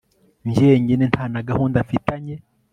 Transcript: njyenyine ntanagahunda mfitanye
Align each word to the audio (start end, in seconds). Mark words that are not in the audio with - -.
njyenyine 0.49 1.03
ntanagahunda 1.11 1.77
mfitanye 1.87 2.35